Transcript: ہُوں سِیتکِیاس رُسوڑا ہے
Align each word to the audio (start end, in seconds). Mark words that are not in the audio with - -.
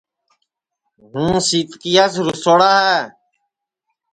ہُوں 1.09 1.31
سِیتکِیاس 1.47 2.13
رُسوڑا 2.25 2.71
ہے 2.85 2.99